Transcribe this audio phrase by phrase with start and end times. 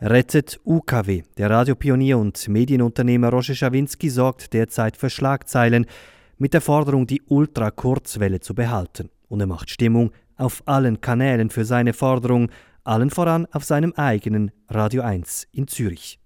[0.00, 1.22] Rettet UKW.
[1.38, 5.86] Der Radiopionier und Medienunternehmer Roger Schawinski sorgt derzeit für Schlagzeilen
[6.36, 9.08] mit der Forderung, die Ultrakurzwelle zu behalten.
[9.28, 12.50] Und er macht Stimmung auf allen Kanälen für seine Forderung,
[12.84, 16.18] allen voran auf seinem eigenen Radio 1 in Zürich.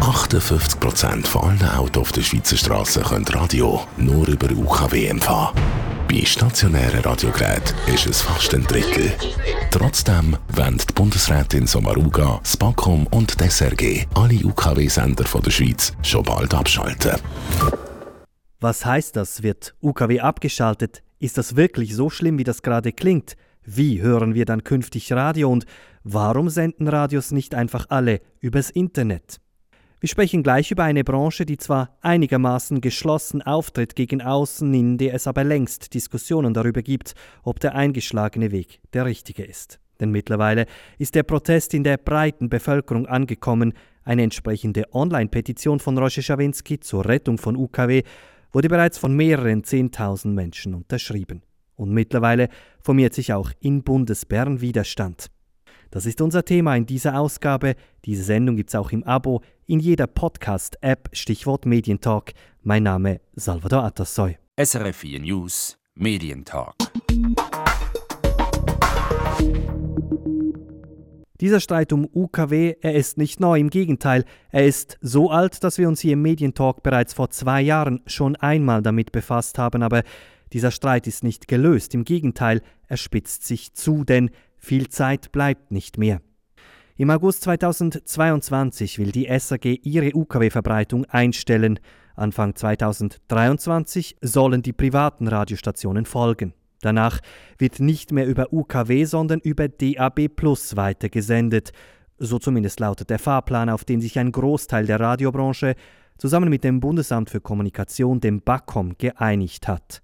[0.00, 5.54] 58% von allen Autos auf der Schweizer Straße können Radio nur über UKW empfangen.
[6.08, 9.12] Bei stationären Radiogeräten ist es fast ein Drittel.
[9.72, 16.54] Trotzdem wollen die Bundesrätin Sommaruga, Spacom und die SRG alle UKW-Sender der Schweiz schon bald
[16.54, 17.20] abschalten.
[18.60, 19.42] Was heißt das?
[19.42, 21.02] Wird UKW abgeschaltet?
[21.18, 23.36] Ist das wirklich so schlimm, wie das gerade klingt?
[23.64, 25.66] Wie hören wir dann künftig Radio und
[26.04, 29.40] warum senden Radios nicht einfach alle übers Internet?
[29.98, 35.14] Wir sprechen gleich über eine Branche, die zwar einigermaßen geschlossen auftritt gegen außen, in der
[35.14, 37.14] es aber längst Diskussionen darüber gibt,
[37.44, 39.80] ob der eingeschlagene Weg der richtige ist.
[39.98, 40.66] Denn mittlerweile
[40.98, 43.72] ist der Protest in der breiten Bevölkerung angekommen.
[44.04, 48.02] Eine entsprechende Online-Petition von Roger Schawinski zur Rettung von UKW
[48.52, 51.42] wurde bereits von mehreren Zehntausend Menschen unterschrieben.
[51.74, 52.50] Und mittlerweile
[52.82, 55.28] formiert sich auch in Bundesbern Widerstand.
[55.90, 57.76] Das ist unser Thema in dieser Ausgabe.
[58.04, 62.32] Diese Sendung gibt es auch im Abo in jeder Podcast-App, Stichwort Medientalk.
[62.62, 64.36] Mein Name Salvador Atassoy.
[64.60, 66.74] SRF 4 News, Medientalk.
[71.40, 75.76] Dieser Streit um UKW, er ist nicht neu, im Gegenteil, er ist so alt, dass
[75.76, 80.02] wir uns hier im Medientalk bereits vor zwei Jahren schon einmal damit befasst haben, aber
[80.52, 84.30] dieser Streit ist nicht gelöst, im Gegenteil, er spitzt sich zu, denn
[84.66, 86.20] viel Zeit bleibt nicht mehr.
[86.96, 91.78] Im August 2022 will die SAG ihre UKW-Verbreitung einstellen.
[92.16, 96.52] Anfang 2023 sollen die privaten Radiostationen folgen.
[96.80, 97.20] Danach
[97.58, 101.72] wird nicht mehr über UKW, sondern über DAB Plus weitergesendet.
[102.18, 105.74] So zumindest lautet der Fahrplan, auf den sich ein Großteil der Radiobranche
[106.18, 110.02] zusammen mit dem Bundesamt für Kommunikation, dem BAKOM, geeinigt hat.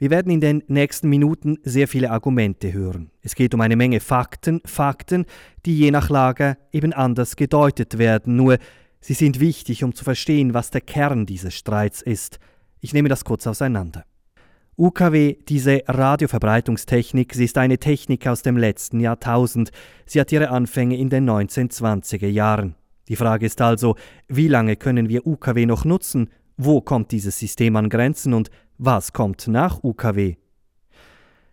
[0.00, 3.10] Wir werden in den nächsten Minuten sehr viele Argumente hören.
[3.20, 5.26] Es geht um eine Menge Fakten, Fakten,
[5.66, 8.56] die je nach Lage eben anders gedeutet werden, nur
[9.02, 12.38] sie sind wichtig, um zu verstehen, was der Kern dieses Streits ist.
[12.80, 14.06] Ich nehme das kurz auseinander.
[14.78, 19.70] UKW, diese Radioverbreitungstechnik, sie ist eine Technik aus dem letzten Jahrtausend.
[20.06, 22.74] Sie hat ihre Anfänge in den 1920er Jahren.
[23.08, 23.96] Die Frage ist also,
[24.28, 26.30] wie lange können wir UKW noch nutzen?
[26.62, 30.36] Wo kommt dieses System an Grenzen und was kommt nach UKW?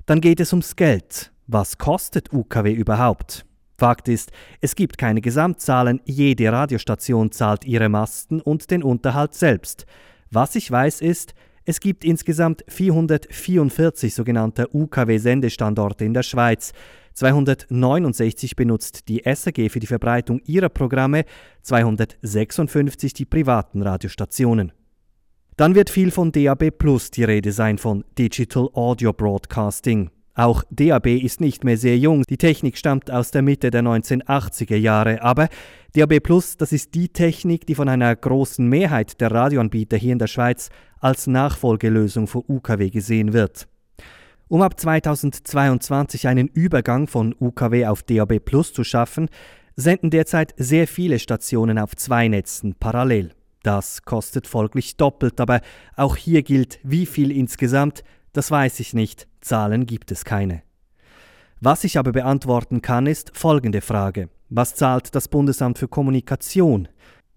[0.06, 1.32] Dann geht es ums Geld.
[1.48, 3.46] Was kostet UKW überhaupt?
[3.78, 9.86] Fakt ist, es gibt keine Gesamtzahlen, jede Radiostation zahlt ihre Masten und den Unterhalt selbst.
[10.30, 16.74] Was ich weiß ist, es gibt insgesamt 444 sogenannte UKW-Sendestandorte in der Schweiz.
[17.14, 21.24] 269 benutzt die SAG für die Verbreitung ihrer Programme,
[21.62, 24.74] 256 die privaten Radiostationen.
[25.58, 30.12] Dann wird viel von DAB Plus die Rede sein, von Digital Audio Broadcasting.
[30.36, 34.76] Auch DAB ist nicht mehr sehr jung, die Technik stammt aus der Mitte der 1980er
[34.76, 35.50] Jahre, aber
[35.96, 40.20] DAB Plus, das ist die Technik, die von einer großen Mehrheit der Radioanbieter hier in
[40.20, 40.70] der Schweiz
[41.00, 43.68] als Nachfolgelösung für UKW gesehen wird.
[44.50, 49.28] Um ab 2022 einen Übergang von UKW auf DAB Plus zu schaffen,
[49.76, 53.32] senden derzeit sehr viele Stationen auf zwei Netzen parallel.
[53.64, 55.62] Das kostet folglich doppelt, aber
[55.96, 58.04] auch hier gilt, wie viel insgesamt,
[58.34, 60.62] das weiß ich nicht, Zahlen gibt es keine.
[61.60, 64.30] Was ich aber beantworten kann, ist folgende Frage.
[64.50, 66.88] Was zahlt das Bundesamt für Kommunikation?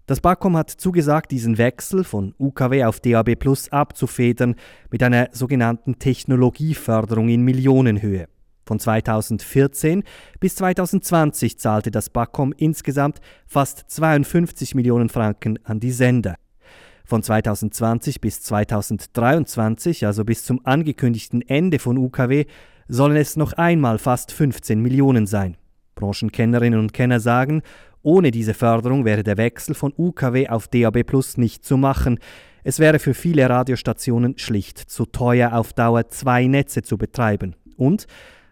[0.05, 4.55] Das BAKOM hat zugesagt, diesen Wechsel von UKW auf DAB Plus abzufedern
[4.89, 8.27] mit einer sogenannten Technologieförderung in Millionenhöhe.
[8.65, 10.03] Von 2014
[10.39, 16.35] bis 2020 zahlte das BAKOM insgesamt fast 52 Millionen Franken an die Sender.
[17.05, 22.45] Von 2020 bis 2023, also bis zum angekündigten Ende von UKW,
[22.87, 25.57] sollen es noch einmal fast 15 Millionen sein.
[25.95, 27.61] Branchenkennerinnen und Kenner sagen,
[28.03, 32.19] ohne diese Förderung wäre der Wechsel von UKW auf DAB Plus nicht zu machen.
[32.63, 37.55] Es wäre für viele Radiostationen schlicht zu teuer, auf Dauer zwei Netze zu betreiben.
[37.77, 38.07] Und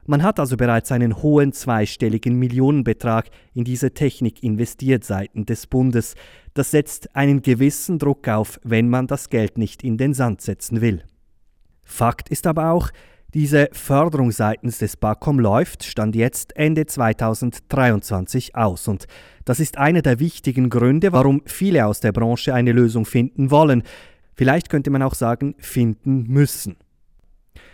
[0.09, 6.15] man hat also bereits einen hohen zweistelligen Millionenbetrag in diese Technik investiert seitens des Bundes.
[6.53, 10.81] Das setzt einen gewissen Druck auf, wenn man das Geld nicht in den Sand setzen
[10.81, 11.03] will.
[11.83, 12.89] Fakt ist aber auch,
[13.35, 18.88] diese Förderung seitens des BAKOM läuft, stand jetzt Ende 2023 aus.
[18.88, 19.06] Und
[19.45, 23.83] das ist einer der wichtigen Gründe, warum viele aus der Branche eine Lösung finden wollen.
[24.33, 26.77] Vielleicht könnte man auch sagen, finden müssen.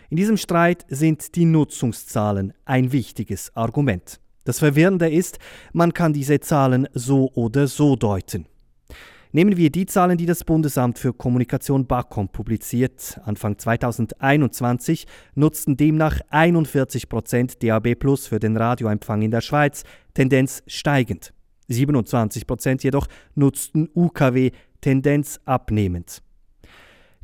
[0.10, 4.20] In diesem Streit sind die Nutzungszahlen ein wichtiges Argument.
[4.44, 5.40] Das Verwirrende ist,
[5.74, 8.46] man kann diese Zahlen so oder so deuten.
[9.32, 13.20] Nehmen wir die Zahlen, die das Bundesamt für Kommunikation BAKOM publiziert.
[13.26, 20.64] Anfang 2021 nutzten demnach 41 Prozent DAB Plus für den Radioempfang in der Schweiz, Tendenz
[20.68, 21.34] steigend.
[21.68, 26.22] 27 Prozent jedoch nutzten UKW, Tendenz abnehmend.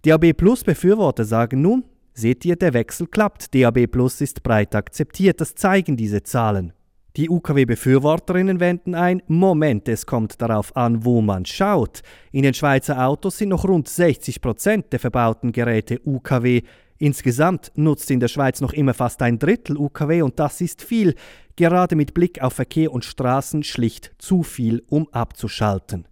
[0.04, 3.53] DAB Plus Befürworter sagen nun, seht ihr, der Wechsel klappt.
[3.53, 6.73] DAB Plus ist breit akzeptiert, das zeigen diese Zahlen.
[7.17, 12.03] Die UKW-Befürworterinnen wenden ein, Moment, es kommt darauf an, wo man schaut.
[12.31, 16.61] In den Schweizer Autos sind noch rund 60 Prozent der verbauten Geräte UKW.
[16.99, 21.15] Insgesamt nutzt in der Schweiz noch immer fast ein Drittel UKW und das ist viel,
[21.57, 26.07] gerade mit Blick auf Verkehr und Straßen schlicht zu viel, um abzuschalten.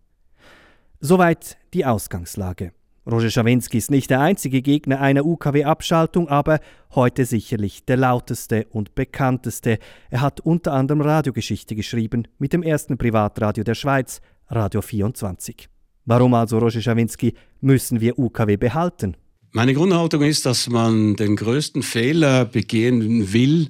[0.99, 2.73] Soweit die Ausgangslage.
[3.11, 6.59] Roger Schawinski ist nicht der einzige Gegner einer UKW-Abschaltung, aber
[6.93, 9.79] heute sicherlich der lauteste und bekannteste.
[10.11, 15.69] Er hat unter anderem Radiogeschichte geschrieben mit dem ersten Privatradio der Schweiz, Radio 24.
[16.05, 19.15] Warum also, Roger Schawinski, müssen wir UKW behalten?
[19.51, 23.69] Meine Grundhaltung ist, dass man den größten Fehler begehen will,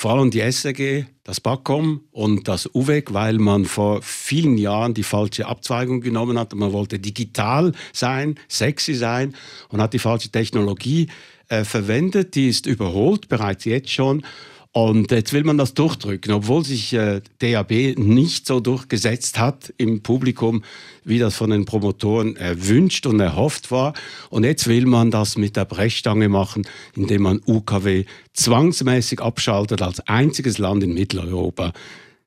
[0.00, 5.02] vor allem die SRG, das BAKOM und das UWEG, weil man vor vielen Jahren die
[5.02, 6.54] falsche Abzweigung genommen hat.
[6.54, 9.34] Man wollte digital sein, sexy sein
[9.68, 11.08] und hat die falsche Technologie
[11.50, 12.34] äh, verwendet.
[12.34, 14.24] Die ist überholt, bereits jetzt schon.
[14.72, 20.00] Und jetzt will man das durchdrücken, obwohl sich äh, DAB nicht so durchgesetzt hat im
[20.00, 20.62] Publikum,
[21.02, 23.94] wie das von den Promotoren erwünscht und erhofft war.
[24.28, 30.06] Und jetzt will man das mit der Brechstange machen, indem man UKW zwangsmäßig abschaltet als
[30.06, 31.72] einziges Land in Mitteleuropa.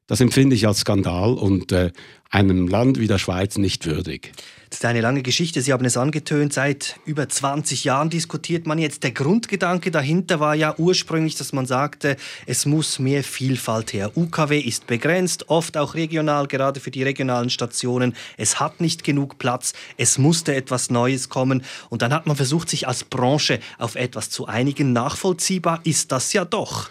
[0.08, 1.92] Das empfinde ich als Skandal und äh,
[2.30, 4.34] einem Land wie der Schweiz nicht würdig.
[4.70, 5.62] Das ist eine lange Geschichte.
[5.62, 6.52] Sie haben es angetönt.
[6.52, 9.04] Seit über 20 Jahren diskutiert man jetzt.
[9.04, 12.18] Der Grundgedanke dahinter war ja ursprünglich, dass man sagte,
[12.48, 14.12] es muss mehr Vielfalt her.
[14.18, 18.14] UKW ist begrenzt, oft auch regional, gerade für die regionalen Stationen.
[18.36, 19.74] Es hat nicht genug Platz.
[19.96, 21.64] Es musste etwas Neues kommen.
[21.90, 24.92] Und dann hat man versucht, sich als Branche auf etwas zu einigen.
[24.92, 26.90] Nachvollziehbar ist das ja doch.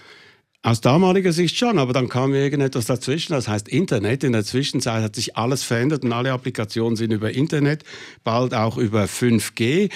[0.64, 4.22] Aus damaliger Sicht schon, aber dann kam irgendetwas dazwischen, das heißt Internet.
[4.22, 7.82] In der Zwischenzeit hat sich alles verändert und alle Applikationen sind über Internet,
[8.22, 9.90] bald auch über 5G.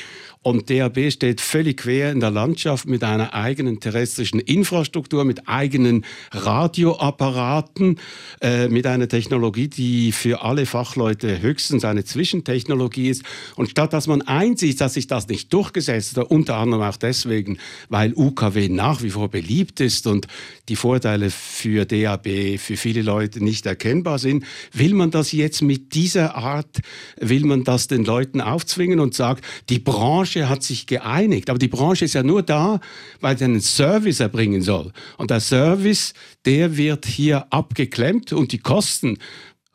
[0.46, 6.04] Und DAB steht völlig quer in der Landschaft mit einer eigenen terrestrischen Infrastruktur, mit eigenen
[6.30, 7.98] Radioapparaten,
[8.40, 13.24] äh, mit einer Technologie, die für alle Fachleute höchstens eine Zwischentechnologie ist.
[13.56, 17.58] Und statt dass man einsieht, dass sich das nicht durchgesetzt hat, unter anderem auch deswegen,
[17.88, 20.28] weil UKW nach wie vor beliebt ist und
[20.68, 25.96] die Vorteile für DAB für viele Leute nicht erkennbar sind, will man das jetzt mit
[25.96, 26.82] dieser Art,
[27.18, 31.50] will man das den Leuten aufzwingen und sagt, die Branche Branche hat sich geeinigt.
[31.50, 32.80] Aber die Branche ist ja nur da,
[33.20, 34.92] weil sie einen Service erbringen soll.
[35.16, 36.12] Und der Service,
[36.44, 39.18] der wird hier abgeklemmt und die Kosten,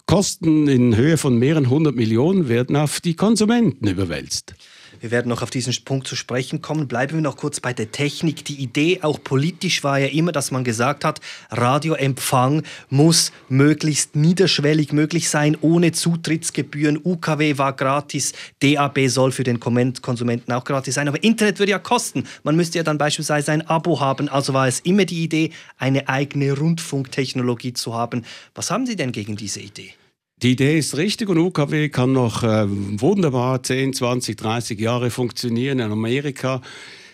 [0.05, 4.53] Kosten in Höhe von mehreren hundert Millionen werden auf die Konsumenten überwälzt.
[5.01, 6.87] Wir werden noch auf diesen Punkt zu sprechen kommen.
[6.87, 8.45] Bleiben wir noch kurz bei der Technik.
[8.45, 11.19] Die Idee, auch politisch, war ja immer, dass man gesagt hat,
[11.49, 16.99] Radioempfang muss möglichst niederschwellig möglich sein, ohne Zutrittsgebühren.
[17.03, 21.07] UKW war gratis, DAB soll für den Konsumenten auch gratis sein.
[21.07, 22.25] Aber Internet würde ja kosten.
[22.43, 24.29] Man müsste ja dann beispielsweise ein Abo haben.
[24.29, 25.49] Also war es immer die Idee,
[25.79, 28.23] eine eigene Rundfunktechnologie zu haben.
[28.53, 29.95] Was haben Sie denn gegen diese Idee?
[30.43, 35.77] Die Idee ist richtig und UKW kann noch äh, wunderbar 10, 20, 30 Jahre funktionieren
[35.77, 36.61] in Amerika.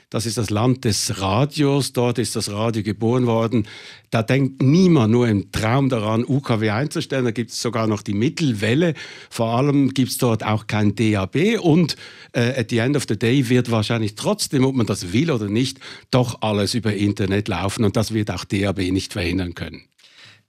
[0.10, 1.92] Das ist das Land des Radios.
[1.92, 3.68] Dort ist das Radio geboren worden.
[4.12, 7.26] Da denkt niemand nur im Traum daran, UKW einzustellen.
[7.26, 8.94] Da gibt es sogar noch die Mittelwelle.
[9.30, 11.60] Vor allem gibt es dort auch kein DAB.
[11.60, 11.98] Und
[12.32, 15.50] äh, at the end of the day wird wahrscheinlich trotzdem, ob man das will oder
[15.50, 15.82] nicht,
[16.12, 17.84] doch alles über Internet laufen.
[17.84, 19.84] Und das wird auch DAB nicht verhindern können.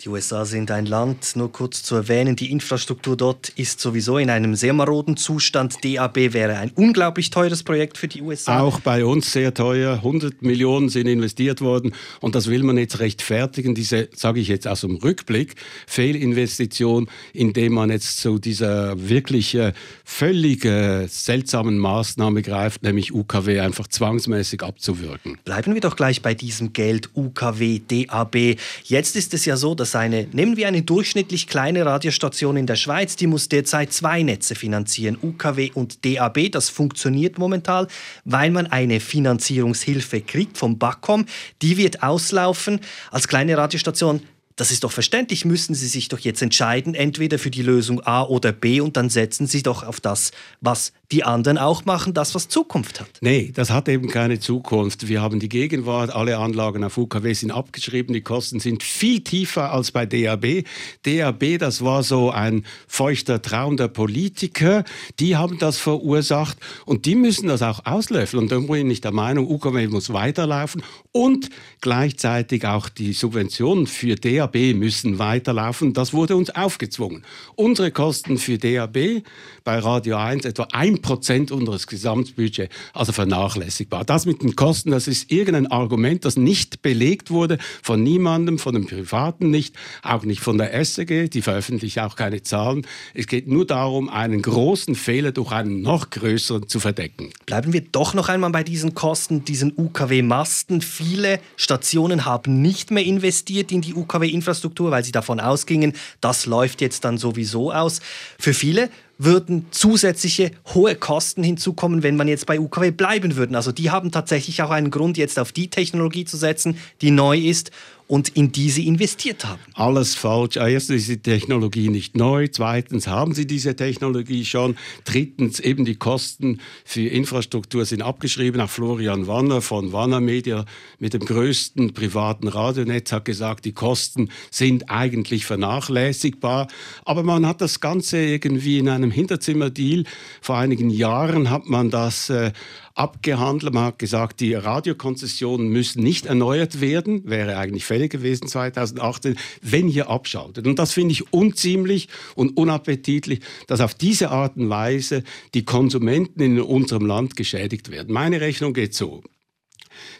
[0.05, 4.31] Die USA sind ein Land, nur kurz zu erwähnen, die Infrastruktur dort ist sowieso in
[4.31, 5.85] einem sehr maroden Zustand.
[5.85, 8.61] DAB wäre ein unglaublich teures Projekt für die USA.
[8.61, 9.95] Auch bei uns sehr teuer.
[9.95, 14.69] 100 Millionen sind investiert worden und das will man jetzt rechtfertigen, diese, sage ich jetzt
[14.69, 15.57] aus dem Rückblick,
[15.89, 19.73] Fehlinvestition, indem man jetzt zu dieser wirklich äh,
[20.05, 25.39] völlig äh, seltsamen Maßnahme greift, nämlich UKW einfach zwangsmäßig abzuwirken.
[25.45, 28.57] Bleiben wir doch gleich bei diesem Geld UKW, DAB.
[28.85, 32.67] Jetzt ist es ja so, dass dass eine, nehmen wir eine durchschnittlich kleine Radiostation in
[32.67, 36.53] der Schweiz, die muss derzeit zwei Netze finanzieren, UKW und DAB.
[36.53, 37.87] Das funktioniert momentan,
[38.27, 41.25] weil man eine Finanzierungshilfe kriegt vom BAKOM.
[41.63, 42.81] Die wird auslaufen.
[43.11, 44.21] Als kleine Radiostation
[44.57, 48.25] das ist doch verständlich, müssen Sie sich doch jetzt entscheiden, entweder für die Lösung A
[48.25, 52.35] oder B und dann setzen Sie doch auf das, was die anderen auch machen das,
[52.35, 53.09] was Zukunft hat.
[53.23, 55.09] Nee, das hat eben keine Zukunft.
[55.09, 59.73] Wir haben die Gegenwart, alle Anlagen auf UKW sind abgeschrieben, die Kosten sind viel tiefer
[59.73, 60.65] als bei DAB.
[61.05, 64.85] DAB, das war so ein feuchter Traum der Politiker,
[65.19, 68.43] die haben das verursacht und die müssen das auch auslöffeln.
[68.43, 71.49] Und da bin ich der Meinung, UKW muss weiterlaufen und
[71.81, 75.95] gleichzeitig auch die Subventionen für DAB müssen weiterlaufen.
[75.95, 77.25] Das wurde uns aufgezwungen.
[77.55, 79.23] Unsere Kosten für DAB
[79.65, 84.05] bei Radio 1 etwa ein Prozent unseres Gesamtbudgets, also vernachlässigbar.
[84.05, 88.75] Das mit den Kosten, das ist irgendein Argument, das nicht belegt wurde von niemandem, von
[88.75, 92.87] den Privaten nicht, auch nicht von der SEG, die veröffentlicht auch keine Zahlen.
[93.15, 97.31] Es geht nur darum, einen großen Fehler durch einen noch größeren zu verdecken.
[97.47, 100.81] Bleiben wir doch noch einmal bei diesen Kosten, diesen UKW-Masten.
[100.81, 106.81] Viele Stationen haben nicht mehr investiert in die UKW-Infrastruktur, weil sie davon ausgingen, das läuft
[106.81, 108.01] jetzt dann sowieso aus.
[108.39, 113.57] Für viele würden zusätzliche hohe Kosten hinzukommen, wenn man jetzt bei UKW bleiben würde.
[113.57, 117.37] Also die haben tatsächlich auch einen Grund, jetzt auf die Technologie zu setzen, die neu
[117.37, 117.73] ist
[118.09, 119.61] und in die sie investiert haben.
[119.75, 120.57] Alles falsch.
[120.57, 122.49] Erstens ist die Technologie nicht neu.
[122.49, 124.77] Zweitens haben sie diese Technologie schon.
[125.05, 128.63] Drittens eben die Kosten für Infrastruktur sind abgeschrieben.
[128.63, 130.65] Auch Florian Wanner von Wanner Media
[130.99, 136.69] mit dem größten privaten Radionetz hat gesagt, die Kosten sind eigentlich vernachlässigbar.
[137.05, 140.05] Aber man hat das Ganze irgendwie in einem Hinterzimmerdeal.
[140.41, 142.53] Vor einigen Jahren hat man das äh,
[142.99, 143.73] abgehandelt.
[143.73, 149.89] Man hat gesagt, die Radiokonzessionen müssen nicht erneuert werden, wäre eigentlich fällig gewesen 2018, wenn
[149.89, 150.67] ihr abschaltet.
[150.67, 155.23] Und das finde ich unziemlich und unappetitlich, dass auf diese Art und Weise
[155.55, 158.13] die Konsumenten in unserem Land geschädigt werden.
[158.13, 159.23] Meine Rechnung geht so.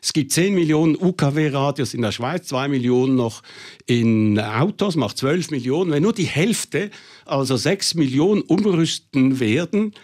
[0.03, 3.43] Es gibt 10 Millionen UKW-Radios in der Schweiz, 2 Millionen noch
[3.87, 5.91] in Autos, macht 12 Millionen.
[5.91, 6.91] Wenn nur die Hälfte,
[7.25, 9.95] also 6 Millionen, umrüsten werden,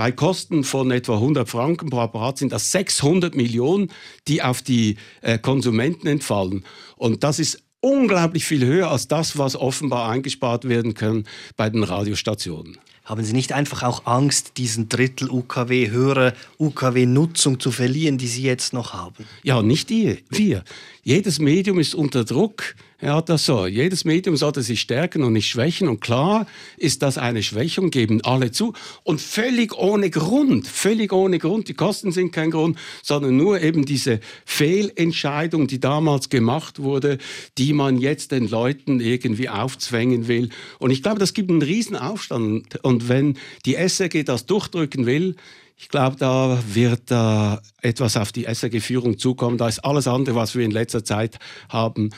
[0.00, 3.92] bei Kosten von etwa 100 Franken pro Apparat sind das 600 Millionen,
[4.28, 6.64] die auf die äh, Konsumenten entfallen.
[6.96, 11.26] Und das ist unglaublich viel höher als das, was offenbar eingespart werden kann
[11.58, 12.78] bei den Radiostationen.
[13.04, 18.42] Haben Sie nicht einfach auch Angst, diesen Drittel UKW, höhere UKW-Nutzung zu verlieren, die Sie
[18.42, 19.26] jetzt noch haben?
[19.42, 20.64] Ja, nicht die, wir.
[21.02, 22.74] Jedes Medium ist unter Druck.
[23.02, 23.66] Er hat das so.
[23.66, 25.88] Jedes Medium sollte sich stärken und nicht schwächen.
[25.88, 28.74] Und klar ist das eine Schwächung, geben alle zu.
[29.04, 31.68] Und völlig ohne Grund, völlig ohne Grund.
[31.68, 37.16] Die Kosten sind kein Grund, sondern nur eben diese Fehlentscheidung, die damals gemacht wurde,
[37.56, 40.50] die man jetzt den Leuten irgendwie aufzwängen will.
[40.78, 42.84] Und ich glaube, das gibt einen riesen Aufstand.
[42.84, 45.36] Und wenn die SRG das durchdrücken will,
[45.78, 49.56] ich glaube, da wird äh, etwas auf die SRG-Führung zukommen.
[49.56, 51.38] Da ist alles andere, was wir in letzter Zeit
[51.70, 52.10] haben,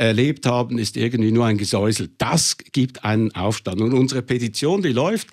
[0.00, 2.10] erlebt haben, ist irgendwie nur ein Gesäusel.
[2.18, 3.80] Das gibt einen Aufstand.
[3.80, 5.28] Und unsere Petition, die läuft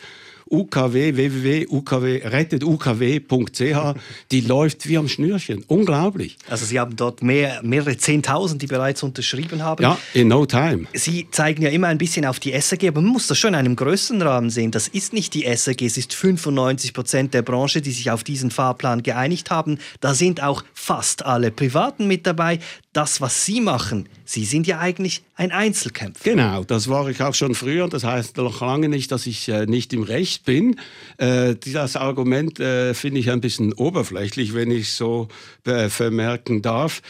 [0.49, 3.99] UKW, www.rettetukw.ch,
[4.31, 5.63] die läuft wie am Schnürchen.
[5.67, 6.37] Unglaublich.
[6.49, 9.83] Also Sie haben dort mehr, mehrere Zehntausend, die bereits unterschrieben haben.
[9.83, 10.85] Ja, in no time.
[10.93, 13.55] Sie zeigen ja immer ein bisschen auf die SAG, aber man muss das schon in
[13.55, 14.71] einem größeren Rahmen sehen.
[14.71, 18.51] Das ist nicht die SAG, es ist 95 Prozent der Branche, die sich auf diesen
[18.51, 19.79] Fahrplan geeinigt haben.
[19.99, 22.59] Da sind auch fast alle Privaten mit dabei.
[22.93, 26.23] Das, was Sie machen, Sie sind ja eigentlich ein Einzelkämpfer.
[26.23, 27.87] Genau, das war ich auch schon früher.
[27.87, 30.79] Das heißt noch lange nicht, dass ich äh, nicht im Recht bin.
[31.17, 35.27] Äh, das Argument äh, finde ich ein bisschen oberflächlich, wenn ich so
[35.65, 37.01] äh, vermerken darf.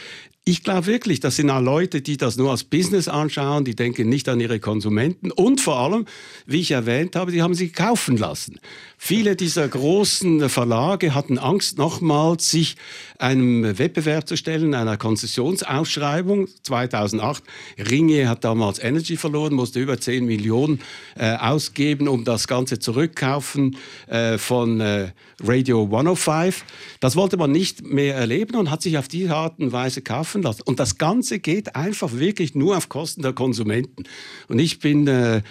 [0.48, 4.08] Ich glaube wirklich, das sind auch Leute, die das nur als Business anschauen, die denken
[4.08, 6.06] nicht an ihre Konsumenten und vor allem,
[6.46, 8.58] wie ich erwähnt habe, die haben sie kaufen lassen.
[8.96, 12.76] Viele dieser großen Verlage hatten Angst, nochmals sich
[13.18, 17.44] einem Wettbewerb zu stellen, einer Konzessionsausschreibung 2008.
[17.90, 20.80] Ringe hat damals Energy verloren, musste über 10 Millionen
[21.16, 23.76] äh, ausgeben, um das Ganze zurückkaufen
[24.06, 26.64] äh, von äh, Radio 105.
[27.00, 30.37] Das wollte man nicht mehr erleben und hat sich auf diese Art und Weise kaufen
[30.42, 30.62] lassen.
[30.62, 34.04] Und das Ganze geht einfach wirklich nur auf Kosten der Konsumenten.
[34.48, 35.42] Und ich bin äh,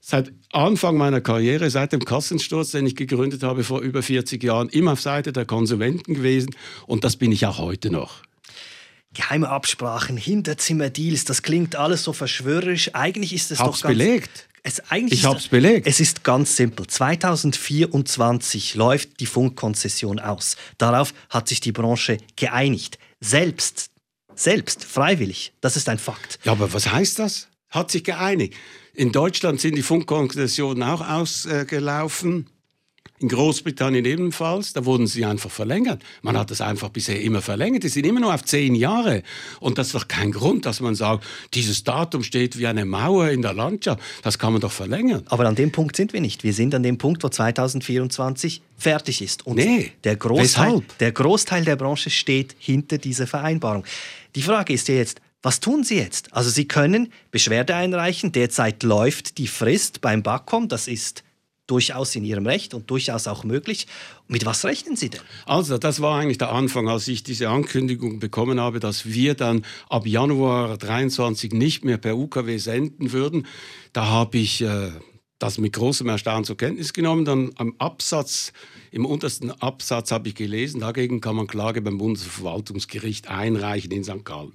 [0.00, 4.68] seit Anfang meiner Karriere, seit dem Kassensturz, den ich gegründet habe vor über 40 Jahren,
[4.68, 6.54] immer auf Seite der Konsumenten gewesen
[6.86, 8.22] und das bin ich auch heute noch.
[9.12, 12.94] Geheime Absprachen, Hinterzimmerdeals, das klingt alles so verschwörerisch.
[12.94, 13.98] Eigentlich ist es Hab's doch ganz...
[13.98, 14.48] belegt.
[14.62, 15.86] Es, ich habe es belegt.
[15.86, 16.86] Es ist ganz simpel.
[16.86, 20.56] 2024 läuft die Funkkonzession aus.
[20.76, 22.98] Darauf hat sich die Branche geeinigt.
[23.20, 23.89] Selbst,
[24.34, 25.52] selbst, freiwillig.
[25.60, 26.38] Das ist ein Fakt.
[26.44, 27.48] Ja, aber was heißt das?
[27.68, 28.54] Hat sich geeinigt.
[28.94, 32.50] In Deutschland sind die Funkkonzessionen auch ausgelaufen.
[33.20, 36.02] In Großbritannien ebenfalls, da wurden sie einfach verlängert.
[36.22, 37.82] Man hat das einfach bisher immer verlängert.
[37.82, 39.22] Die sind immer nur auf zehn Jahre.
[39.60, 43.28] Und das ist doch kein Grund, dass man sagt, dieses Datum steht wie eine Mauer
[43.28, 44.00] in der Landschaft.
[44.22, 45.22] Das kann man doch verlängern.
[45.26, 46.44] Aber an dem Punkt sind wir nicht.
[46.44, 49.46] Wir sind an dem Punkt, wo 2024 fertig ist.
[49.46, 53.84] Und nee, der Großteil, der Großteil der Branche steht hinter dieser Vereinbarung.
[54.34, 56.32] Die Frage ist ja jetzt, was tun Sie jetzt?
[56.32, 58.32] Also Sie können Beschwerde einreichen.
[58.32, 60.68] Derzeit läuft die Frist beim BAKOM.
[60.68, 61.22] Das ist
[61.70, 63.86] durchaus in Ihrem Recht und durchaus auch möglich.
[64.28, 65.20] Mit was rechnen Sie denn?
[65.46, 69.64] Also, das war eigentlich der Anfang, als ich diese Ankündigung bekommen habe, dass wir dann
[69.88, 73.46] ab Januar 23 nicht mehr per UKW senden würden.
[73.92, 74.90] Da habe ich äh,
[75.38, 77.24] das mit großem Erstaunen zur Kenntnis genommen.
[77.24, 78.52] Dann am Absatz,
[78.90, 84.24] im untersten Absatz habe ich gelesen, dagegen kann man Klage beim Bundesverwaltungsgericht einreichen in St.
[84.24, 84.52] Gallen.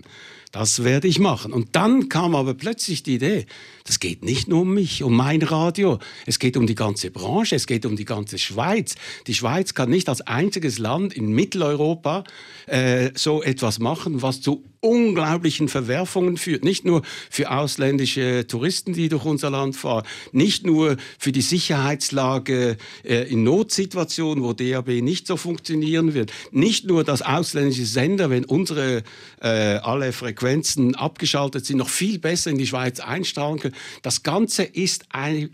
[0.56, 1.52] Das werde ich machen.
[1.52, 3.46] Und dann kam aber plötzlich die Idee,
[3.84, 6.00] das geht nicht nur um mich, um mein Radio.
[6.26, 8.96] Es geht um die ganze Branche, es geht um die ganze Schweiz.
[9.28, 12.24] Die Schweiz kann nicht als einziges Land in Mitteleuropa
[12.68, 16.64] äh, so etwas machen, was zu unglaublichen Verwerfungen führt.
[16.64, 22.78] Nicht nur für ausländische Touristen, die durch unser Land fahren, nicht nur für die Sicherheitslage
[23.04, 28.46] äh, in Notsituationen, wo DAB nicht so funktionieren wird, nicht nur, dass ausländische Sender, wenn
[28.46, 29.04] unsere
[29.42, 33.76] äh, alle Frequenzen abgeschaltet sind, noch viel besser in die Schweiz einstrahlen können.
[34.02, 35.50] Das Ganze ist eine,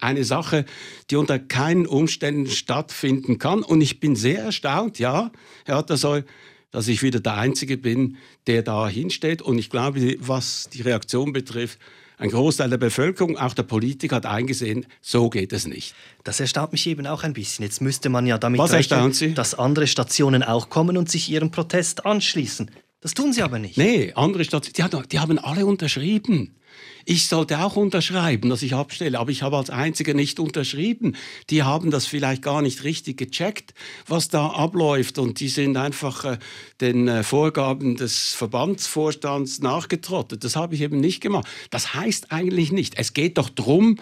[0.00, 0.64] eine Sache,
[1.10, 3.62] die unter keinen Umständen stattfinden kann.
[3.62, 5.30] Und ich bin sehr erstaunt, ja,
[5.64, 6.24] Herr Attersoy,
[6.70, 9.42] dass ich wieder der Einzige bin, der da hinsteht.
[9.42, 11.78] Und ich glaube, was die Reaktion betrifft,
[12.18, 15.94] ein Großteil der Bevölkerung, auch der Politik, hat eingesehen, so geht es nicht.
[16.24, 17.64] Das erstaunt mich eben auch ein bisschen.
[17.64, 21.50] Jetzt müsste man ja damit Was rechnen, dass andere Stationen auch kommen und sich ihrem
[21.50, 22.70] Protest anschließen.
[23.00, 23.78] Das tun sie aber nicht.
[23.78, 26.56] Nee, andere Stationen, die, die haben alle unterschrieben.
[27.04, 31.16] Ich sollte auch unterschreiben, dass ich abstelle, aber ich habe als Einziger nicht unterschrieben.
[31.50, 33.74] Die haben das vielleicht gar nicht richtig gecheckt,
[34.06, 36.38] was da abläuft und die sind einfach äh,
[36.80, 40.44] den äh, Vorgaben des Verbandsvorstands nachgetrottet.
[40.44, 41.46] Das habe ich eben nicht gemacht.
[41.70, 42.94] Das heißt eigentlich nicht.
[42.98, 43.98] Es geht doch darum,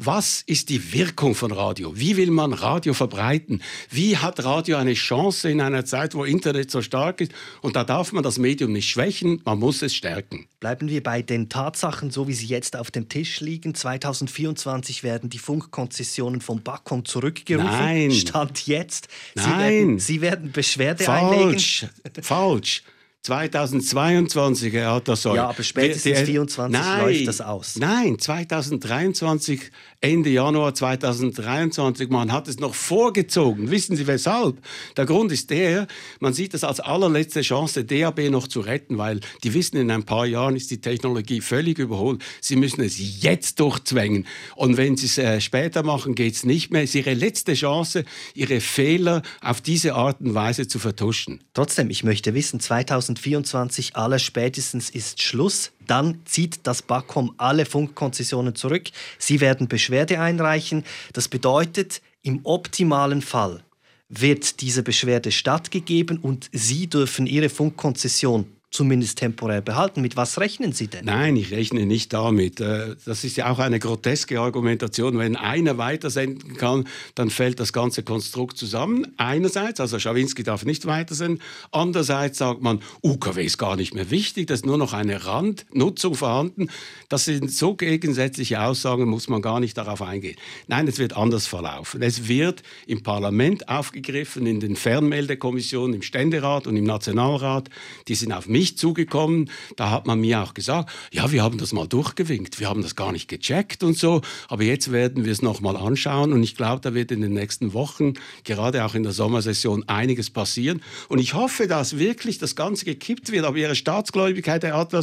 [0.00, 1.92] was ist die Wirkung von Radio?
[1.96, 3.62] Wie will man Radio verbreiten?
[3.90, 7.32] Wie hat Radio eine Chance in einer Zeit, wo Internet so stark ist?
[7.62, 10.46] Und da darf man das Medium nicht schwächen, man muss es stärken.
[10.60, 13.74] Bleiben wir bei den Tatsachen, so wie sie jetzt auf dem Tisch liegen.
[13.74, 17.68] 2024 werden die Funkkonzessionen vom BAKOM zurückgerufen.
[17.68, 18.12] Nein.
[18.12, 19.08] Stand jetzt.
[19.34, 19.48] Nein.
[19.48, 21.82] Sie werden, sie werden Beschwerde Falsch.
[21.82, 22.22] einlegen.
[22.22, 22.84] Falsch.
[23.22, 25.36] 2022, Herr Attersoy.
[25.36, 27.76] Ja, aber spätestens 2024 läuft das aus.
[27.76, 32.08] Nein, 2023 Ende Januar 2023.
[32.08, 33.72] Man hat es noch vorgezogen.
[33.72, 34.58] Wissen Sie weshalb?
[34.96, 35.88] Der Grund ist der,
[36.20, 40.04] man sieht es als allerletzte Chance, DAB noch zu retten, weil die wissen, in ein
[40.04, 42.22] paar Jahren ist die Technologie völlig überholt.
[42.40, 44.24] Sie müssen es jetzt durchzwängen.
[44.54, 46.84] Und wenn Sie es äh, später machen, geht es nicht mehr.
[46.84, 51.42] Es ist Ihre letzte Chance, Ihre Fehler auf diese Art und Weise zu vertuschen.
[51.54, 58.54] Trotzdem, ich möchte wissen, 2024 aller spätestens ist Schluss dann zieht das BAKOM alle Funkkonzessionen
[58.54, 58.84] zurück.
[59.18, 60.84] Sie werden Beschwerde einreichen.
[61.12, 63.62] Das bedeutet, im optimalen Fall
[64.08, 70.02] wird diese Beschwerde stattgegeben und Sie dürfen Ihre Funkkonzession zumindest temporär behalten.
[70.02, 71.06] Mit was rechnen Sie denn?
[71.06, 72.60] Nein, ich rechne nicht damit.
[72.60, 75.18] Äh, das ist ja auch eine groteske Argumentation.
[75.18, 79.06] Wenn einer weitersenden kann, dann fällt das ganze Konstrukt zusammen.
[79.16, 81.42] Einerseits, also Schawinski darf nicht weitersenden.
[81.72, 86.14] Andererseits sagt man, UKW ist gar nicht mehr wichtig, da ist nur noch eine Randnutzung
[86.14, 86.68] vorhanden.
[87.08, 90.36] Das sind so gegensätzliche Aussagen, muss man gar nicht darauf eingehen.
[90.66, 92.02] Nein, es wird anders verlaufen.
[92.02, 97.70] Es wird im Parlament aufgegriffen, in den Fernmeldekommissionen, im Ständerat und im Nationalrat.
[98.08, 99.50] Die sind auf zugekommen.
[99.76, 102.96] Da hat man mir auch gesagt, ja, wir haben das mal durchgewinkt, wir haben das
[102.96, 104.22] gar nicht gecheckt und so.
[104.48, 107.32] Aber jetzt werden wir es noch mal anschauen und ich glaube, da wird in den
[107.32, 110.82] nächsten Wochen, gerade auch in der Sommersession, einiges passieren.
[111.08, 113.44] Und ich hoffe, dass wirklich das Ganze gekippt wird.
[113.44, 115.02] Aber Ihre Staatsgläubigkeit, Herr Adler,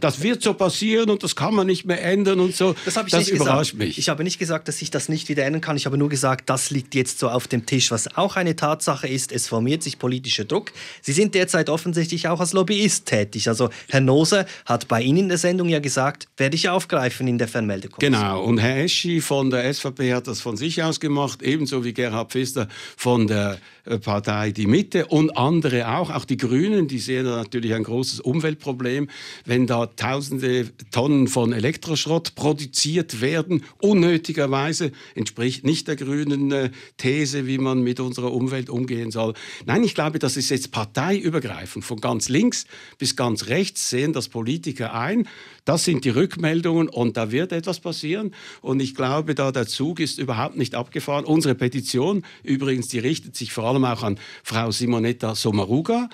[0.00, 2.74] das wird so passieren und das kann man nicht mehr ändern und so.
[2.84, 3.78] Das, das überrascht gesagt.
[3.78, 3.98] mich.
[3.98, 5.76] Ich habe nicht gesagt, dass ich das nicht wieder ändern kann.
[5.76, 9.08] Ich habe nur gesagt, das liegt jetzt so auf dem Tisch, was auch eine Tatsache
[9.08, 9.32] ist.
[9.32, 10.72] Es formiert sich politischer Druck.
[11.02, 13.48] Sie sind derzeit offensichtlich auch als Lobbyist ist tätig.
[13.48, 17.38] Also Herr Nose hat bei Ihnen in der Sendung ja gesagt, werde ich aufgreifen in
[17.38, 18.12] der Fernmeldekommission.
[18.12, 21.92] Genau, und Herr Eschi von der SVP hat das von sich aus gemacht, ebenso wie
[21.92, 26.98] Gerhard Pfister von der äh, Partei Die Mitte und andere auch, auch die Grünen, die
[26.98, 29.08] sehen natürlich ein großes Umweltproblem,
[29.44, 37.46] wenn da tausende Tonnen von Elektroschrott produziert werden, unnötigerweise, entspricht nicht der grünen äh, These,
[37.46, 39.34] wie man mit unserer Umwelt umgehen soll.
[39.66, 42.66] Nein, ich glaube, das ist jetzt parteiübergreifend, von ganz links
[42.98, 45.28] bis ganz rechts sehen das Politiker ein.
[45.64, 48.34] Das sind die Rückmeldungen und da wird etwas passieren.
[48.60, 51.24] Und ich glaube, da der Zug ist überhaupt nicht abgefahren.
[51.24, 56.08] Unsere Petition übrigens, die richtet sich vor allem auch an Frau Simonetta Sommaruga.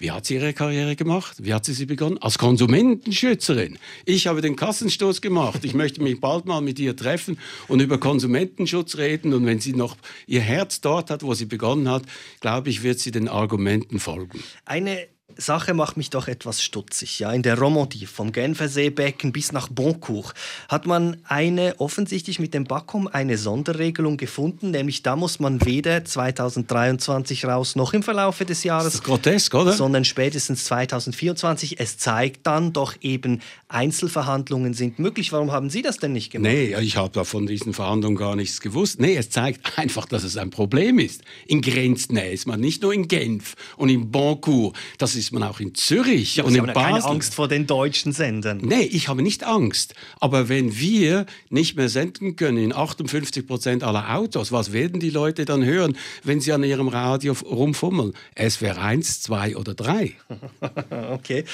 [0.00, 1.38] Wie hat sie ihre Karriere gemacht?
[1.40, 2.18] Wie hat sie sie begonnen?
[2.18, 3.78] Als Konsumentenschützerin.
[4.04, 5.64] Ich habe den Kassenstoß gemacht.
[5.64, 9.34] Ich möchte mich bald mal mit ihr treffen und über Konsumentenschutz reden.
[9.34, 9.96] Und wenn sie noch
[10.28, 12.04] ihr Herz dort hat, wo sie begonnen hat,
[12.40, 14.38] glaube ich, wird sie den Argumenten folgen.
[14.64, 15.08] Eine
[15.40, 17.20] Sache macht mich doch etwas stutzig.
[17.20, 20.34] Ja, in der Romandie, vom Genferseebecken bis nach Boncourt,
[20.68, 26.04] hat man eine offensichtlich mit dem Backcom eine Sonderregelung gefunden, nämlich da muss man weder
[26.04, 29.72] 2023 raus noch im Verlaufe des Jahres, grotesk, oder?
[29.72, 31.78] sondern spätestens 2024.
[31.78, 35.30] Es zeigt dann doch eben, Einzelverhandlungen sind möglich.
[35.30, 36.52] Warum haben Sie das denn nicht gemacht?
[36.52, 39.00] Nee, ich habe da von diesen Verhandlungen gar nichts gewusst.
[39.00, 41.22] Nee, es zeigt einfach, dass es ein Problem ist.
[41.46, 44.76] In Grenznähe ist man nicht nur in Genf und in Boncourt.
[44.98, 46.92] Das ist man auch in Zürich ja, und Sie in haben Basel.
[46.92, 48.58] keine Angst vor den deutschen Sendern.
[48.58, 49.94] Nee, ich habe nicht Angst.
[50.20, 55.10] Aber wenn wir nicht mehr senden können in 58 Prozent aller Autos, was werden die
[55.10, 58.14] Leute dann hören, wenn sie an ihrem Radio rumfummeln?
[58.36, 60.14] SWR 1, 2 oder 3.
[61.12, 61.44] okay.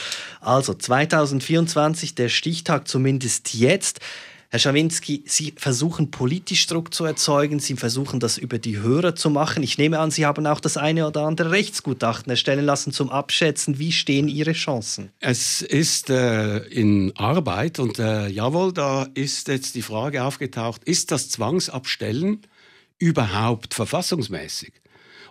[0.40, 4.00] Also 2024, der Stichtag zumindest jetzt.
[4.54, 9.28] Herr Schawinski, Sie versuchen politisch Druck zu erzeugen, Sie versuchen das über die Hörer zu
[9.28, 9.64] machen.
[9.64, 13.80] Ich nehme an, Sie haben auch das eine oder andere Rechtsgutachten erstellen lassen zum Abschätzen.
[13.80, 15.10] Wie stehen Ihre Chancen?
[15.18, 21.10] Es ist äh, in Arbeit und äh, jawohl, da ist jetzt die Frage aufgetaucht, ist
[21.10, 22.42] das Zwangsabstellen
[22.98, 24.83] überhaupt verfassungsmäßig?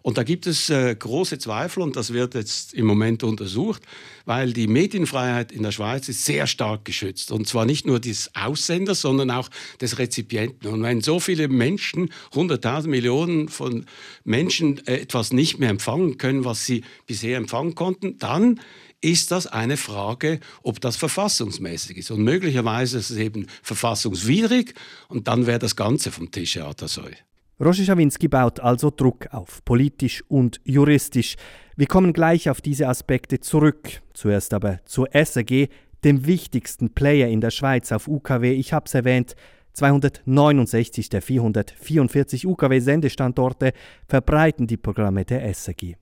[0.04, 3.84] Und da gibt es äh, große Zweifel und das wird jetzt im Moment untersucht,
[4.26, 7.32] weil die Medienfreiheit in der Schweiz ist sehr stark geschützt.
[7.32, 10.70] Und zwar nicht nur des Aussenders, sondern auch des Rezipienten.
[10.70, 13.86] Und wenn so viele Menschen, 100.000 Millionen von
[14.26, 18.60] Menschen äh, etwas nicht mehr empfangen können, was sie bisher empfangen konnten, dann
[19.00, 22.12] ist das eine Frage, ob das verfassungsmäßig ist.
[22.12, 24.74] Und möglicherweise ist es eben verfassungswidrig
[25.08, 27.14] und dann wäre das Ganze vom Tisch, Herr Atasoy.
[27.60, 31.36] Roger Schawinski baut also Druck auf, politisch und juristisch.
[31.76, 34.02] Wir kommen gleich auf diese Aspekte zurück.
[34.14, 35.70] Zuerst aber zur SAG,
[36.04, 38.54] dem wichtigsten Player in der Schweiz auf UKW.
[38.54, 39.36] Ich habe es erwähnt,
[39.74, 43.74] 269 der 444 UKW-Sendestandorte
[44.08, 45.96] verbreiten die Programme der SAG.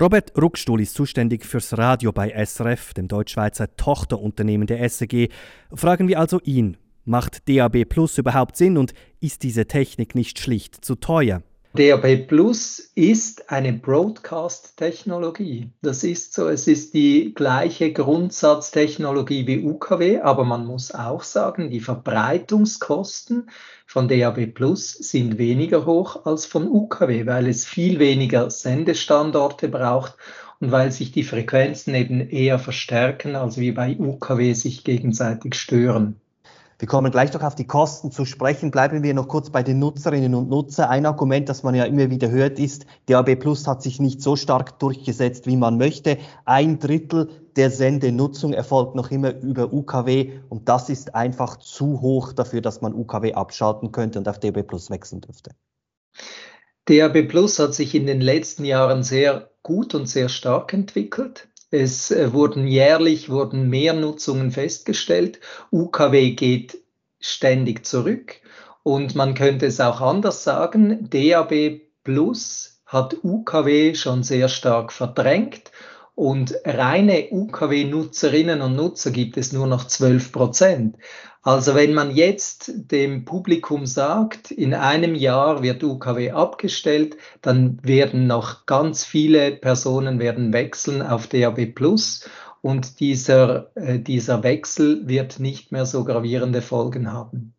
[0.00, 5.30] Robert Ruckstuhl ist zuständig fürs Radio bei SRF, dem Deutschschweizer Tochterunternehmen der SAG.
[5.72, 6.76] Fragen wir also ihn,
[7.08, 8.92] Macht DAB Plus überhaupt Sinn und
[9.26, 11.42] ist diese Technik nicht schlicht zu teuer?
[11.74, 15.68] DAB Plus ist eine Broadcast-Technologie.
[15.82, 21.68] Das ist so, es ist die gleiche Grundsatztechnologie wie UKW, aber man muss auch sagen,
[21.70, 23.50] die Verbreitungskosten
[23.84, 30.14] von DAB Plus sind weniger hoch als von UKW, weil es viel weniger Sendestandorte braucht
[30.60, 36.20] und weil sich die Frequenzen eben eher verstärken, als wie bei UKW sich gegenseitig stören.
[36.78, 38.70] Wir kommen gleich noch auf die Kosten zu sprechen.
[38.70, 40.90] Bleiben wir noch kurz bei den Nutzerinnen und Nutzern.
[40.90, 44.36] Ein Argument, das man ja immer wieder hört, ist, DAB Plus hat sich nicht so
[44.36, 46.18] stark durchgesetzt, wie man möchte.
[46.44, 52.34] Ein Drittel der Sendenutzung erfolgt noch immer über UKW und das ist einfach zu hoch
[52.34, 55.52] dafür, dass man UKW abschalten könnte und auf DAB Plus wechseln dürfte.
[56.84, 61.48] DAB Plus hat sich in den letzten Jahren sehr gut und sehr stark entwickelt.
[61.70, 65.40] Es äh, wurden jährlich wurden mehr Nutzungen festgestellt.
[65.72, 66.78] UKW geht
[67.20, 68.36] ständig zurück.
[68.82, 75.72] Und man könnte es auch anders sagen, DAB Plus hat UKW schon sehr stark verdrängt
[76.14, 80.96] und reine UKW-Nutzerinnen und Nutzer gibt es nur noch 12 Prozent.
[81.46, 88.26] Also wenn man jetzt dem Publikum sagt, in einem Jahr wird UKW abgestellt, dann werden
[88.26, 92.28] noch ganz viele Personen werden wechseln auf DAB Plus
[92.62, 97.55] und dieser, äh, dieser Wechsel wird nicht mehr so gravierende Folgen haben.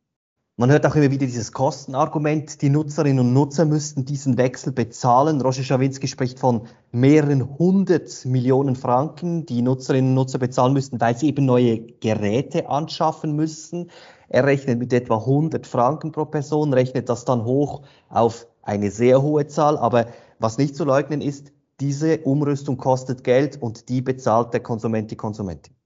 [0.59, 5.39] Man hört auch immer wieder dieses Kostenargument, die Nutzerinnen und Nutzer müssten diesen Wechsel bezahlen.
[5.39, 11.15] Roger Schawinski spricht von mehreren hundert Millionen Franken, die Nutzerinnen und Nutzer bezahlen müssten, weil
[11.15, 13.91] sie eben neue Geräte anschaffen müssen.
[14.29, 19.21] Er rechnet mit etwa 100 Franken pro Person, rechnet das dann hoch auf eine sehr
[19.21, 19.77] hohe Zahl.
[19.77, 20.07] Aber
[20.39, 25.17] was nicht zu leugnen ist, diese Umrüstung kostet Geld und die bezahlt der Konsument, die
[25.17, 25.76] Konsumentin.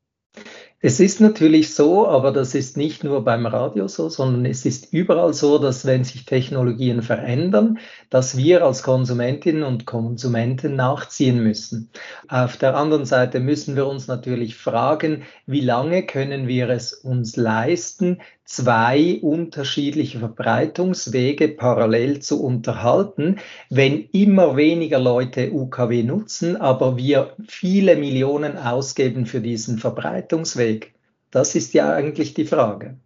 [0.84, 4.92] Es ist natürlich so, aber das ist nicht nur beim Radio so, sondern es ist
[4.92, 7.78] überall so, dass wenn sich Technologien verändern,
[8.10, 11.92] dass wir als Konsumentinnen und Konsumenten nachziehen müssen.
[12.28, 17.36] Auf der anderen Seite müssen wir uns natürlich fragen, wie lange können wir es uns
[17.36, 18.18] leisten,
[18.52, 23.38] zwei unterschiedliche Verbreitungswege parallel zu unterhalten,
[23.70, 30.94] wenn immer weniger Leute UKW nutzen, aber wir viele Millionen ausgeben für diesen Verbreitungsweg?
[31.32, 32.98] Das ist ja eigentlich die Frage.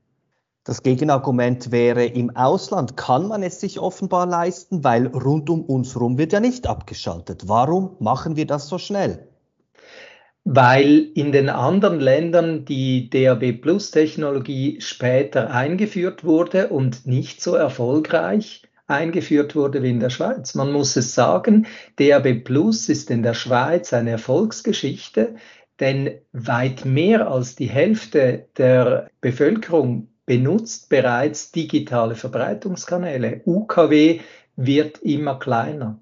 [0.63, 5.93] Das Gegenargument wäre, im Ausland kann man es sich offenbar leisten, weil rund um uns
[5.93, 7.47] herum wird ja nicht abgeschaltet.
[7.47, 9.27] Warum machen wir das so schnell?
[10.47, 17.55] Weil in den anderen Ländern die DAB Plus Technologie später eingeführt wurde und nicht so
[17.55, 20.53] erfolgreich eingeführt wurde wie in der Schweiz.
[20.53, 21.65] Man muss es sagen,
[21.97, 25.35] DAB Plus ist in der Schweiz eine Erfolgsgeschichte,
[25.79, 33.41] denn weit mehr als die Hälfte der Bevölkerung benutzt bereits digitale Verbreitungskanäle.
[33.45, 34.19] UKW
[34.55, 35.99] wird immer kleiner.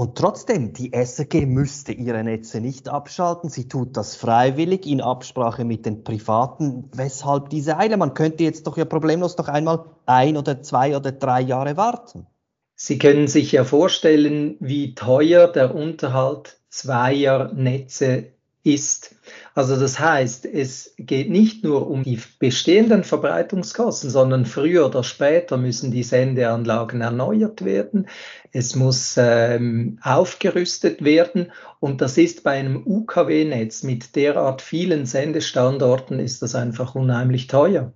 [0.00, 3.50] Und trotzdem, die SRG müsste ihre Netze nicht abschalten.
[3.50, 6.88] Sie tut das freiwillig in Absprache mit den Privaten.
[6.94, 7.98] Weshalb diese Eile?
[7.98, 12.26] Man könnte jetzt doch ja problemlos noch einmal ein oder zwei oder drei Jahre warten.
[12.74, 19.14] Sie können sich ja vorstellen, wie teuer der Unterhalt zweier Netze ist.
[19.54, 25.56] Also das heißt, es geht nicht nur um die bestehenden Verbreitungskosten, sondern früher oder später
[25.56, 28.06] müssen die Sendeanlagen erneuert werden.
[28.52, 36.18] Es muss ähm, aufgerüstet werden und das ist bei einem UKW-Netz mit derart vielen Sendestandorten
[36.18, 37.92] ist das einfach unheimlich teuer.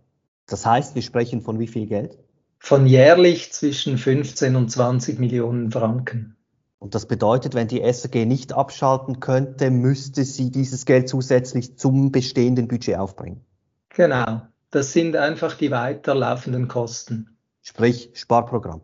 [0.46, 2.18] Das heißt, wir sprechen von wie viel Geld?
[2.58, 6.36] Von jährlich zwischen 15 und 20 Millionen Franken.
[6.84, 12.12] Und das bedeutet, wenn die SRG nicht abschalten könnte, müsste sie dieses Geld zusätzlich zum
[12.12, 13.40] bestehenden Budget aufbringen.
[13.88, 17.38] Genau, das sind einfach die weiterlaufenden Kosten.
[17.62, 18.82] Sprich Sparprogramm.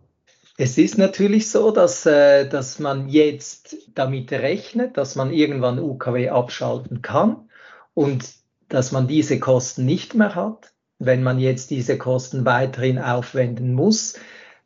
[0.56, 6.30] Es ist natürlich so, dass, äh, dass man jetzt damit rechnet, dass man irgendwann UKW
[6.30, 7.50] abschalten kann
[7.92, 8.24] und
[8.70, 10.72] dass man diese Kosten nicht mehr hat.
[10.98, 14.14] Wenn man jetzt diese Kosten weiterhin aufwenden muss,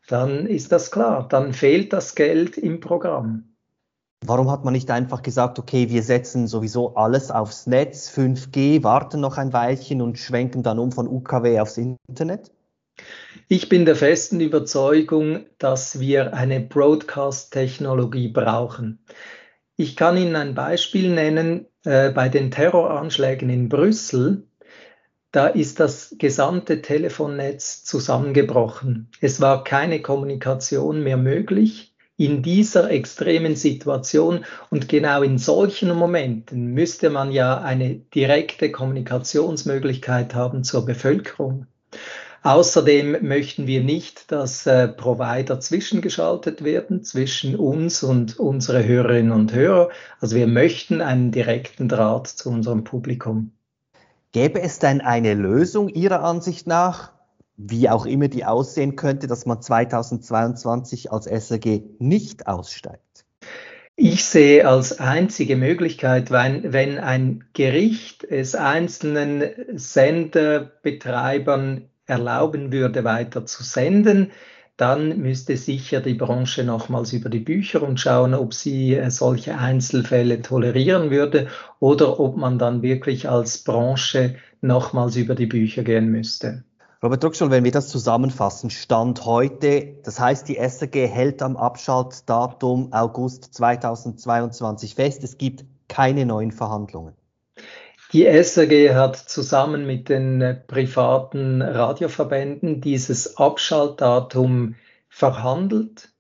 [0.09, 3.55] dann ist das klar, dann fehlt das Geld im Programm.
[4.27, 9.21] Warum hat man nicht einfach gesagt, okay, wir setzen sowieso alles aufs Netz, 5G, warten
[9.21, 12.51] noch ein Weilchen und schwenken dann um von UKW aufs Internet?
[13.49, 19.05] Ich bin der festen Überzeugung, dass wir eine Broadcast-Technologie brauchen.
[19.77, 21.67] Ich kann Ihnen ein Beispiel nennen.
[21.85, 24.47] Äh, bei den Terroranschlägen in Brüssel
[25.35, 29.09] da ist das gesamte Telefonnetz zusammengebrochen.
[29.21, 36.69] Es war keine Kommunikation mehr möglich in dieser extremen Situation und genau in solchen Momenten
[36.69, 41.67] müsste man ja eine direkte Kommunikationsmöglichkeit haben zur Bevölkerung.
[42.45, 49.53] Außerdem möchten wir nicht, dass äh, Provider zwischengeschaltet werden zwischen uns und unsere Hörerinnen und
[49.53, 49.89] Hörer.
[50.21, 53.51] Also wir möchten einen direkten Draht zu unserem Publikum.
[54.35, 57.13] Gäbe es denn eine Lösung Ihrer Ansicht nach,
[57.57, 63.25] wie auch immer die aussehen könnte, dass man 2022 als SRG nicht aussteigt?
[63.95, 73.47] Ich sehe als einzige Möglichkeit, wenn, wenn ein Gericht es einzelnen Senderbetreibern erlauben würde, weiter
[73.47, 74.33] zu senden,
[74.77, 79.57] dann müsste sicher die Branche nochmals über die Bücher und schauen, ob sie äh, solche
[79.57, 86.09] Einzelfälle tolerieren würde oder ob man dann wirklich als Branche nochmals über die Bücher gehen
[86.09, 86.65] müsste.
[87.03, 92.93] Robert Druckschul, wenn wir das zusammenfassen, Stand heute, das heißt, die SRG hält am Abschaltdatum
[92.93, 97.13] August 2022 fest, es gibt keine neuen Verhandlungen.
[98.15, 104.77] Die SRG hat zusammen mit den äh, privaten Radioverbänden dieses Abschaltdatum
[105.09, 106.11] verhandelt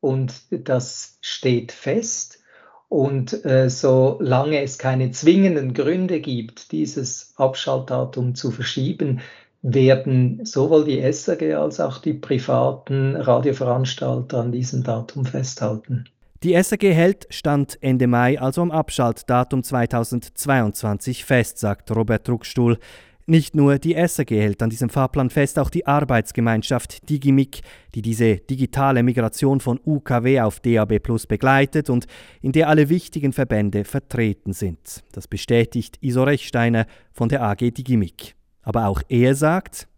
[0.00, 2.40] und das steht fest.
[2.88, 9.20] Und äh, solange es keine zwingenden Gründe gibt, dieses Abschaltdatum zu verschieben,
[9.62, 16.08] werden sowohl die SRG als auch die privaten Radioveranstalter an diesem Datum festhalten.
[16.44, 22.78] Die SAG hält Stand Ende Mai, also am Abschaltdatum 2022 fest, sagt Robert Druckstuhl.
[23.24, 27.62] Nicht nur die SAG hält an diesem Fahrplan fest, auch die Arbeitsgemeinschaft Digimic,
[27.94, 32.04] die diese digitale Migration von UKW auf DAB Plus begleitet und
[32.42, 35.02] in der alle wichtigen Verbände vertreten sind.
[35.12, 38.34] Das bestätigt Iso Rechsteiner von der AG Digimic.
[38.60, 39.88] Aber auch er sagt,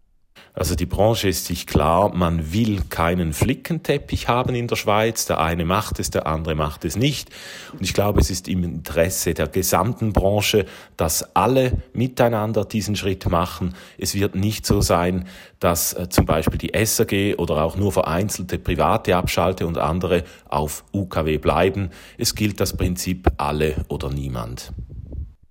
[0.57, 5.27] also die Branche ist sich klar, man will keinen Flickenteppich haben in der Schweiz.
[5.27, 7.29] Der eine macht es, der andere macht es nicht.
[7.73, 10.65] Und ich glaube, es ist im Interesse der gesamten Branche,
[10.97, 13.75] dass alle miteinander diesen Schritt machen.
[13.99, 15.27] Es wird nicht so sein,
[15.59, 20.85] dass äh, zum Beispiel die SAG oder auch nur vereinzelte private Abschalte und andere auf
[20.91, 21.91] UKW bleiben.
[22.17, 24.73] Es gilt das Prinzip alle oder niemand.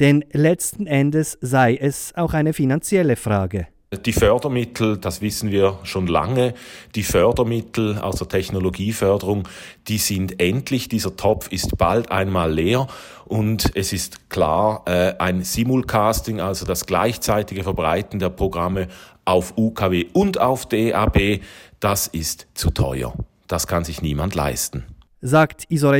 [0.01, 3.69] Denn letzten Endes sei es auch eine finanzielle Frage.
[4.05, 6.55] Die Fördermittel, das wissen wir schon lange,
[6.97, 9.49] die Fördermittel, also Technologieförderung,
[9.87, 10.89] die sind endlich.
[10.89, 12.89] Dieser Topf ist bald einmal leer
[13.27, 18.89] und es ist klar, äh, ein Simulcasting, also das gleichzeitige Verbreiten der Programme
[19.25, 21.41] auf UKW und auf DAB,
[21.79, 23.15] das ist zu teuer.
[23.47, 24.85] Das kann sich niemand leisten.
[25.21, 25.93] Sagt Iso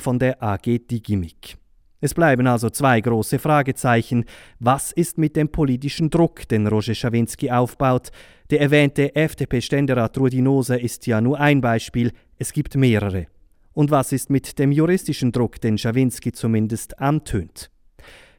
[0.00, 1.58] von der AG Digimic.
[2.04, 4.26] Es bleiben also zwei große Fragezeichen.
[4.60, 8.10] Was ist mit dem politischen Druck, den Roger Schawinski aufbaut?
[8.50, 13.28] Der erwähnte FDP-Ständerat Rudi Nose ist ja nur ein Beispiel, es gibt mehrere.
[13.72, 17.70] Und was ist mit dem juristischen Druck, den Schawinski zumindest antönt?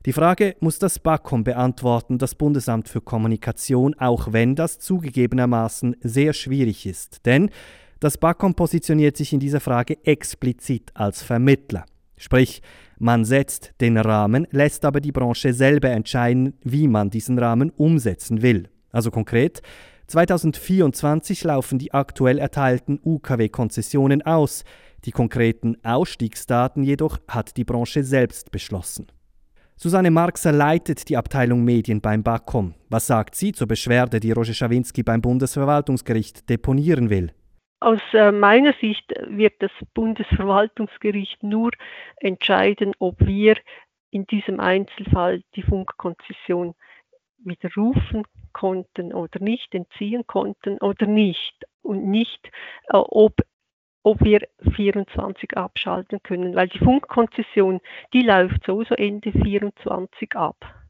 [0.05, 6.33] Die Frage muss das BAKOM beantworten, das Bundesamt für Kommunikation, auch wenn das zugegebenermaßen sehr
[6.33, 7.25] schwierig ist.
[7.25, 7.49] Denn
[7.99, 11.87] das BAKOM positioniert sich in dieser Frage explizit als Vermittler.
[12.17, 12.61] Sprich,
[12.97, 18.41] man setzt den Rahmen, lässt aber die Branche selber entscheiden, wie man diesen Rahmen umsetzen
[18.41, 18.69] will.
[18.91, 19.61] Also konkret,
[20.07, 24.63] 2024 laufen die aktuell erteilten UKW-Konzessionen aus.
[25.03, 29.07] Die konkreten Ausstiegsdaten jedoch hat die Branche selbst beschlossen.
[29.77, 32.75] Susanne Marxer leitet die Abteilung Medien beim BAKOM.
[32.89, 37.33] Was sagt sie zur Beschwerde, die Roger Schawinski beim Bundesverwaltungsgericht deponieren will?
[37.85, 41.69] Aus äh, meiner Sicht wird das Bundesverwaltungsgericht nur
[42.17, 43.57] entscheiden, ob wir
[44.09, 46.73] in diesem Einzelfall die Funkkonzession
[47.37, 52.47] widerrufen konnten oder nicht, entziehen konnten oder nicht und nicht,
[52.87, 53.41] äh, ob,
[54.01, 57.81] ob wir 24 abschalten können, weil die Funkkonzession,
[58.13, 60.84] die läuft sowieso Ende 24 ab.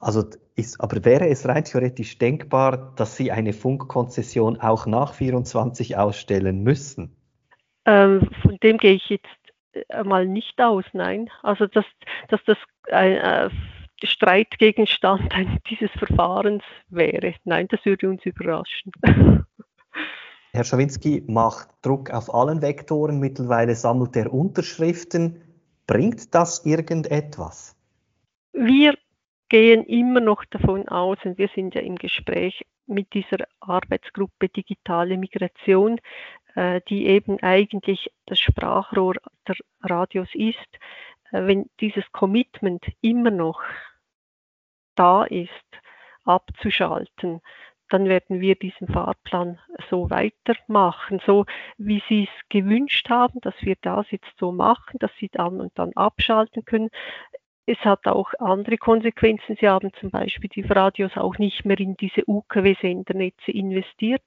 [0.00, 0.24] Also
[0.56, 6.62] ist, aber wäre es rein theoretisch denkbar, dass Sie eine Funkkonzession auch nach 24 ausstellen
[6.62, 7.14] müssen?
[7.84, 9.26] Ähm, von dem gehe ich jetzt
[10.04, 11.28] mal nicht aus, nein.
[11.42, 11.84] Also dass,
[12.28, 12.58] dass das
[12.90, 13.50] ein äh,
[14.02, 15.32] Streitgegenstand
[15.68, 17.34] dieses Verfahrens wäre.
[17.44, 18.92] Nein, das würde uns überraschen.
[20.52, 25.40] Herr Schawinski macht Druck auf allen Vektoren, mittlerweile sammelt er Unterschriften.
[25.86, 27.76] Bringt das irgendetwas?
[28.52, 28.94] Wir
[29.50, 35.18] gehen immer noch davon aus, und wir sind ja im Gespräch mit dieser Arbeitsgruppe Digitale
[35.18, 36.00] Migration,
[36.54, 40.78] äh, die eben eigentlich das Sprachrohr der Radios ist,
[41.32, 43.60] äh, wenn dieses Commitment immer noch
[44.94, 45.50] da ist,
[46.24, 47.40] abzuschalten,
[47.88, 49.58] dann werden wir diesen Fahrplan
[49.88, 51.44] so weitermachen, so
[51.76, 55.76] wie Sie es gewünscht haben, dass wir das jetzt so machen, dass Sie dann und
[55.76, 56.90] dann abschalten können.
[57.72, 59.56] Es hat auch andere Konsequenzen.
[59.60, 64.24] Sie haben zum Beispiel die Radios auch nicht mehr in diese UKW-Sendernetze investiert,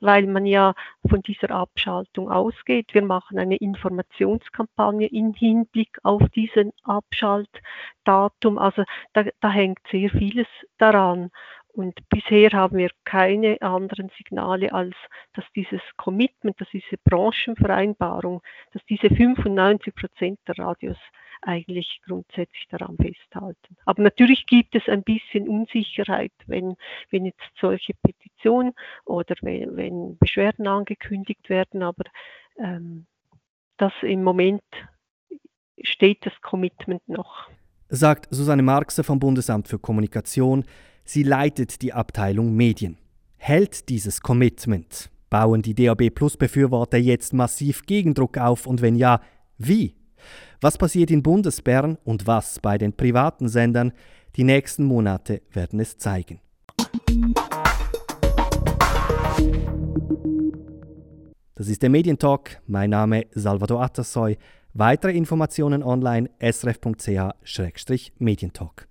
[0.00, 0.74] weil man ja
[1.08, 2.92] von dieser Abschaltung ausgeht.
[2.92, 8.58] Wir machen eine Informationskampagne im Hinblick auf diesen Abschaltdatum.
[8.58, 11.30] Also da, da hängt sehr vieles daran.
[11.72, 14.94] Und bisher haben wir keine anderen Signale, als
[15.32, 18.42] dass dieses Commitment, dass diese Branchenvereinbarung,
[18.74, 20.98] dass diese 95 Prozent der Radios
[21.42, 23.76] eigentlich grundsätzlich daran festhalten.
[23.84, 26.76] Aber natürlich gibt es ein bisschen Unsicherheit, wenn,
[27.10, 28.72] wenn jetzt solche Petitionen
[29.04, 32.04] oder wenn, wenn Beschwerden angekündigt werden, aber
[32.58, 33.06] ähm,
[33.76, 34.62] das im Moment
[35.82, 37.48] steht das Commitment noch.
[37.88, 40.64] Sagt Susanne Marxer vom Bundesamt für Kommunikation.
[41.04, 42.96] Sie leitet die Abteilung Medien.
[43.36, 45.10] Hält dieses Commitment?
[45.28, 49.20] Bauen die DAB Plus Befürworter jetzt massiv Gegendruck auf und wenn ja,
[49.58, 49.96] wie?
[50.60, 53.92] Was passiert in Bundesbern und was bei den privaten Sendern?
[54.36, 56.40] Die nächsten Monate werden es zeigen.
[61.54, 62.62] Das ist der Medientalk.
[62.66, 64.38] Mein Name Salvador Atassoy.
[64.74, 68.88] Weitere Informationen online srf.ch-medientalk.